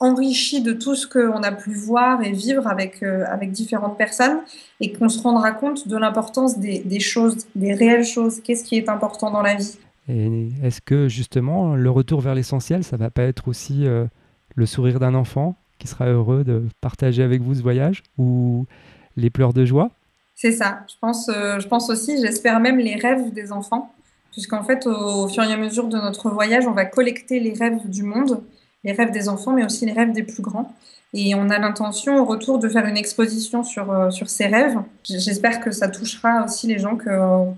enrichi 0.00 0.62
de 0.62 0.72
tout 0.72 0.94
ce 0.94 1.06
qu'on 1.06 1.42
a 1.42 1.52
pu 1.52 1.74
voir 1.74 2.22
et 2.22 2.32
vivre 2.32 2.66
avec, 2.68 3.02
euh, 3.02 3.24
avec 3.28 3.50
différentes 3.50 3.98
personnes 3.98 4.38
et 4.80 4.92
qu'on 4.92 5.08
se 5.08 5.20
rendra 5.20 5.50
compte 5.50 5.88
de 5.88 5.96
l'importance 5.96 6.58
des, 6.58 6.78
des 6.80 7.00
choses, 7.00 7.46
des 7.56 7.74
réelles 7.74 8.04
choses. 8.04 8.40
Qu'est-ce 8.40 8.64
qui 8.64 8.76
est 8.76 8.88
important 8.88 9.30
dans 9.30 9.42
la 9.42 9.56
vie? 9.56 9.76
Et 10.08 10.48
est-ce 10.62 10.80
que 10.80 11.08
justement 11.08 11.74
le 11.74 11.90
retour 11.90 12.20
vers 12.20 12.34
l'essentiel, 12.34 12.84
ça 12.84 12.96
va 12.96 13.10
pas 13.10 13.24
être 13.24 13.48
aussi 13.48 13.86
euh, 13.86 14.06
le 14.54 14.66
sourire 14.66 15.00
d'un 15.00 15.14
enfant 15.14 15.56
qui 15.78 15.86
sera 15.86 16.06
heureux 16.06 16.44
de 16.44 16.64
partager 16.80 17.22
avec 17.22 17.42
vous 17.42 17.54
ce 17.54 17.62
voyage 17.62 18.02
ou 18.18 18.66
les 19.16 19.30
pleurs 19.30 19.52
de 19.52 19.64
joie? 19.64 19.90
C'est 20.34 20.52
ça. 20.52 20.80
Je 20.88 20.94
pense, 21.00 21.28
euh, 21.28 21.58
je 21.58 21.66
pense 21.66 21.90
aussi, 21.90 22.20
j'espère 22.20 22.60
même 22.60 22.78
les 22.78 22.94
rêves 22.94 23.32
des 23.32 23.50
enfants, 23.50 23.92
puisqu'en 24.30 24.62
fait, 24.62 24.86
au, 24.86 25.24
au 25.24 25.28
fur 25.28 25.42
et 25.42 25.52
à 25.52 25.56
mesure 25.56 25.88
de 25.88 25.98
notre 25.98 26.30
voyage, 26.30 26.66
on 26.66 26.72
va 26.72 26.84
collecter 26.84 27.40
les 27.40 27.52
rêves 27.52 27.88
du 27.88 28.04
monde, 28.04 28.40
les 28.84 28.92
rêves 28.92 29.10
des 29.10 29.28
enfants, 29.28 29.52
mais 29.52 29.64
aussi 29.64 29.86
les 29.86 29.92
rêves 29.92 30.12
des 30.12 30.22
plus 30.22 30.42
grands. 30.42 30.72
Et 31.14 31.34
on 31.34 31.48
a 31.48 31.58
l'intention, 31.58 32.20
au 32.20 32.24
retour, 32.26 32.58
de 32.58 32.68
faire 32.68 32.84
une 32.84 32.96
exposition 32.98 33.64
sur, 33.64 33.90
euh, 33.90 34.10
sur 34.10 34.28
ces 34.28 34.46
rêves. 34.46 34.76
J'espère 35.04 35.60
que 35.60 35.70
ça 35.70 35.88
touchera 35.88 36.44
aussi 36.44 36.66
les 36.66 36.78
gens 36.78 36.96
que- 36.96 37.08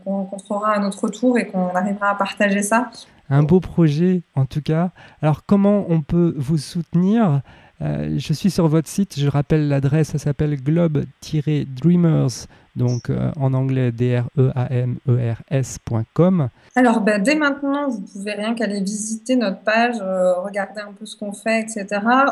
qu'on 0.05 0.13
rencontrera 0.19 0.75
à 0.75 0.79
notre 0.79 1.03
retour 1.05 1.37
et 1.39 1.47
qu'on 1.47 1.69
arrivera 1.75 2.11
à 2.11 2.15
partager 2.15 2.63
ça. 2.63 2.91
Un 3.29 3.43
beau 3.43 3.61
projet 3.61 4.23
en 4.35 4.45
tout 4.45 4.63
cas. 4.63 4.91
Alors 5.23 5.45
comment 5.47 5.85
on 5.89 6.01
peut 6.01 6.35
vous 6.37 6.59
soutenir? 6.59 7.43
Euh, 7.83 8.17
Je 8.19 8.33
suis 8.33 8.51
sur 8.51 8.67
votre 8.69 8.89
site, 8.89 9.19
je 9.19 9.29
rappelle 9.29 9.69
l'adresse, 9.69 10.11
ça 10.11 10.19
s'appelle 10.19 10.63
globe-dreamers, 10.63 12.47
donc 12.77 13.11
euh, 13.11 13.31
en 13.37 13.53
anglais 13.55 13.93
D-R-E-A-M-E-R-S.com. 13.93 16.49
Alors, 16.77 17.01
bah, 17.01 17.19
dès 17.19 17.35
maintenant, 17.35 17.89
vous 17.89 18.01
pouvez 18.01 18.33
rien 18.33 18.55
qu'aller 18.55 18.81
visiter 18.81 19.37
notre 19.37 19.61
page, 19.61 19.97
euh, 20.01 20.35
regarder 20.41 20.81
un 20.81 20.93
peu 20.93 21.07
ce 21.07 21.17
qu'on 21.17 21.33
fait, 21.33 21.61
etc. 21.61 21.87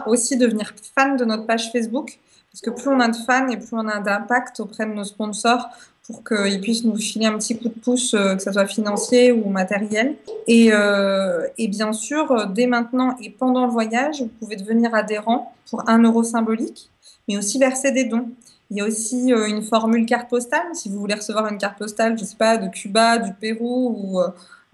Aussi 0.07 0.37
devenir 0.37 0.75
fan 0.95 1.17
de 1.17 1.25
notre 1.25 1.47
page 1.47 1.73
Facebook, 1.73 2.19
parce 2.53 2.61
que 2.61 2.71
plus 2.71 2.89
on 2.89 3.01
a 3.01 3.09
de 3.09 3.17
fans 3.17 3.49
et 3.49 3.57
plus 3.57 3.73
on 3.73 3.89
a 3.89 4.01
d'impact 4.01 4.61
auprès 4.61 4.87
de 4.87 4.93
nos 4.93 5.05
sponsors 5.05 5.69
pour 6.09 6.25
qu'ils 6.25 6.61
puissent 6.63 6.85
nous 6.85 6.97
filer 6.97 7.27
un 7.27 7.37
petit 7.37 7.57
coup 7.59 7.69
de 7.69 7.79
pouce, 7.79 8.15
euh, 8.15 8.35
que 8.35 8.43
ce 8.43 8.51
soit 8.51 8.67
financier 8.67 9.31
ou 9.31 9.51
matériel. 9.51 10.17
Et, 10.47 10.71
euh, 10.73 11.47
et 11.59 11.69
bien 11.69 11.93
sûr, 11.93 12.33
euh, 12.33 12.47
dès 12.47 12.67
maintenant 12.67 13.15
et 13.23 13.29
pendant 13.29 13.67
le 13.67 13.73
voyage, 13.73 14.23
vous 14.23 14.31
pouvez 14.41 14.57
devenir 14.57 14.95
adhérent 14.95 15.53
pour 15.69 15.87
un 15.87 16.03
euro 16.03 16.23
symbolique, 16.23 16.89
mais 17.29 17.37
aussi 17.37 17.59
verser 17.59 17.93
des 17.93 18.05
dons. 18.05 18.31
Il 18.71 18.79
y 18.79 18.81
a 18.81 18.87
aussi 18.87 19.31
une 19.31 19.63
formule 19.63 20.05
carte 20.07 20.29
postale. 20.29 20.67
Si 20.75 20.89
vous 20.91 20.99
voulez 20.99 21.15
recevoir 21.15 21.47
une 21.51 21.59
carte 21.59 21.79
postale, 21.79 22.19
je 22.19 22.25
sais 22.25 22.37
pas, 22.37 22.59
de 22.59 22.69
Cuba, 22.69 23.17
du 23.17 23.33
Pérou 23.33 23.97
ou, 23.97 24.21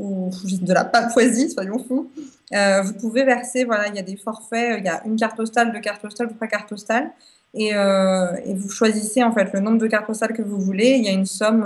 ou 0.00 0.30
de 0.60 0.72
la 0.72 0.84
Papouasie, 0.84 1.50
soyons 1.50 1.78
fous, 1.78 2.10
vous 2.50 2.92
pouvez 2.94 3.22
verser, 3.22 3.62
voilà, 3.62 3.86
il 3.86 3.94
y 3.94 4.00
a 4.00 4.02
des 4.02 4.16
forfaits, 4.16 4.78
il 4.80 4.84
y 4.84 4.88
a 4.88 5.00
une 5.06 5.14
carte 5.14 5.36
postale, 5.36 5.72
deux 5.72 5.78
cartes 5.78 6.02
postales, 6.02 6.34
trois 6.34 6.48
cartes 6.48 6.68
postales. 6.68 7.12
Et, 7.54 7.68
et, 7.70 8.54
vous 8.54 8.68
choisissez 8.68 9.22
en 9.22 9.32
fait 9.32 9.52
le 9.52 9.60
nombre 9.60 9.78
de 9.78 9.86
cartes 9.86 10.06
postales 10.06 10.32
que 10.32 10.42
vous 10.42 10.58
voulez. 10.58 10.96
Il 10.98 11.04
y 11.04 11.08
a 11.08 11.12
une 11.12 11.26
somme, 11.26 11.64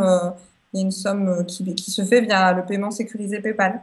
il 0.73 0.81
y 0.81 0.83
a 0.83 0.85
une 0.85 0.91
somme 0.91 1.45
qui, 1.47 1.75
qui, 1.75 1.91
se 1.91 2.03
fait 2.05 2.21
via 2.21 2.53
le 2.53 2.65
paiement 2.65 2.91
sécurisé 2.91 3.41
PayPal. 3.41 3.81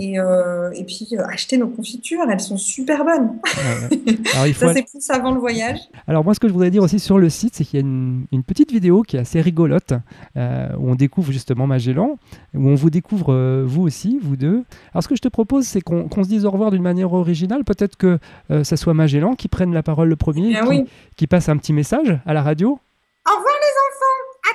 Et, 0.00 0.18
euh, 0.18 0.70
et, 0.72 0.84
puis 0.84 1.08
euh, 1.12 1.24
acheter 1.26 1.58
nos 1.58 1.68
confitures, 1.68 2.22
elles 2.30 2.40
sont 2.40 2.56
super 2.56 3.04
bonnes. 3.04 3.38
Alors, 4.34 4.46
il 4.46 4.54
faut 4.54 4.66
Ça 4.66 4.74
c'est 4.74 4.82
plus 4.82 5.10
avant 5.10 5.32
le 5.32 5.40
voyage. 5.40 5.78
Alors 6.06 6.24
moi 6.24 6.34
ce 6.34 6.40
que 6.40 6.48
je 6.48 6.52
voudrais 6.52 6.70
dire 6.70 6.82
aussi 6.82 6.98
sur 6.98 7.18
le 7.18 7.28
site, 7.28 7.54
c'est 7.54 7.64
qu'il 7.64 7.78
y 7.78 7.82
a 7.82 7.86
une, 7.86 8.26
une, 8.32 8.42
petite 8.42 8.72
vidéo 8.72 9.02
qui 9.02 9.16
est 9.16 9.20
assez 9.20 9.40
rigolote, 9.40 9.92
euh, 10.36 10.68
où 10.78 10.90
on 10.90 10.94
découvre 10.94 11.32
justement 11.32 11.66
Magellan, 11.66 12.18
où 12.54 12.68
on 12.68 12.74
vous 12.74 12.90
découvre 12.90 13.62
vous 13.64 13.82
aussi, 13.82 14.18
vous 14.20 14.36
deux. 14.36 14.64
Alors 14.92 15.02
ce 15.02 15.08
que 15.08 15.16
je 15.16 15.22
te 15.22 15.28
propose, 15.28 15.66
c'est 15.66 15.80
qu'on 15.80 16.08
se 16.24 16.28
dise 16.28 16.44
au 16.44 16.50
revoir 16.50 16.70
d'une 16.70 16.82
manière 16.82 17.12
originale. 17.12 17.64
Peut-être 17.64 17.96
que 17.96 18.18
ça 18.62 18.76
soit 18.76 18.94
Magellan 18.94 19.34
qui 19.34 19.48
prenne 19.48 19.72
la 19.72 19.82
parole 19.82 20.08
le 20.08 20.16
premier, 20.16 20.56
eh 20.56 20.66
qui, 20.66 20.84
qui 21.16 21.26
passe 21.26 21.48
un 21.48 21.56
petit 21.56 21.72
message 21.72 22.18
à 22.26 22.32
la 22.32 22.42
radio. 22.42 22.78
Au 23.26 23.36
revoir 23.36 23.57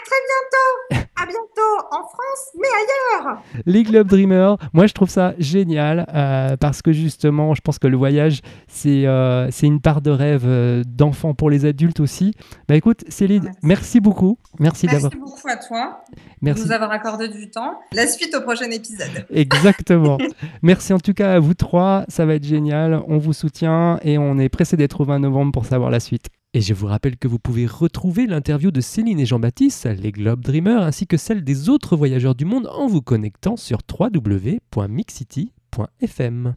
très 0.05 0.99
bientôt 0.99 1.03
à 1.15 1.25
bientôt 1.25 1.87
en 1.91 2.01
France, 2.01 2.51
mais 2.59 2.67
ailleurs. 2.67 3.41
Les 3.65 3.83
Club 3.83 4.07
Dreamers, 4.07 4.57
moi 4.73 4.87
je 4.87 4.93
trouve 4.93 5.09
ça 5.09 5.33
génial 5.37 6.05
euh, 6.13 6.57
parce 6.57 6.81
que 6.81 6.91
justement, 6.91 7.53
je 7.53 7.61
pense 7.61 7.79
que 7.79 7.87
le 7.87 7.97
voyage, 7.97 8.41
c'est 8.67 9.05
euh, 9.05 9.49
c'est 9.51 9.67
une 9.67 9.79
part 9.79 10.01
de 10.01 10.11
rêve 10.11 10.43
euh, 10.45 10.83
d'enfant 10.85 11.33
pour 11.33 11.49
les 11.49 11.65
adultes 11.65 11.99
aussi. 11.99 12.33
Bah 12.67 12.75
écoute, 12.75 13.03
Céline, 13.09 13.51
merci, 13.61 13.99
beaucoup. 13.99 14.37
Merci, 14.59 14.87
merci 14.87 15.15
beaucoup 15.17 15.47
à 15.47 15.57
toi 15.57 16.03
merci. 16.41 16.63
de 16.63 16.67
nous 16.67 16.73
avoir 16.73 16.91
accordé 16.91 17.29
du 17.29 17.49
temps. 17.49 17.79
La 17.93 18.07
suite 18.07 18.35
au 18.35 18.41
prochain 18.41 18.69
épisode. 18.71 19.25
Exactement. 19.29 20.17
merci 20.61 20.93
en 20.93 20.99
tout 20.99 21.13
cas 21.13 21.33
à 21.33 21.39
vous 21.39 21.53
trois, 21.53 22.05
ça 22.07 22.25
va 22.25 22.35
être 22.35 22.45
génial. 22.45 23.01
On 23.07 23.17
vous 23.17 23.33
soutient 23.33 23.99
et 24.01 24.17
on 24.17 24.37
est 24.39 24.49
pressé 24.49 24.77
d'être 24.77 25.01
au 25.01 25.05
20 25.05 25.19
novembre 25.19 25.51
pour 25.51 25.65
savoir 25.65 25.89
la 25.89 25.99
suite. 25.99 26.27
Et 26.55 26.61
je 26.61 26.75
vous 26.75 26.85
rappelle 26.87 27.17
que 27.17 27.27
vous 27.27 27.39
pouvez 27.39 27.65
retrouver 27.65 28.27
l'interview 28.27 28.69
de 28.69 28.79
Céline 28.79 29.19
et 29.19 29.25
Jean-Baptiste, 29.25 29.85
les 29.85 30.11
Globe 30.11 30.41
Dreamers, 30.41 30.83
ainsi 30.83 31.07
que 31.07 31.17
celle 31.17 31.43
des 31.43 31.67
autres 31.69 31.97
voyageurs 31.97 32.35
du 32.35 32.45
monde 32.45 32.67
en 32.67 32.85
vous 32.85 33.01
connectant 33.01 33.57
sur 33.57 33.79
www.mixcity.fm. 33.99 36.53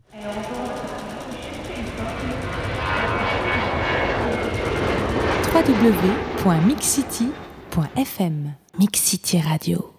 www.mixcity.fm 5.54 8.52
Mixcity 8.78 9.40
Radio 9.40 9.95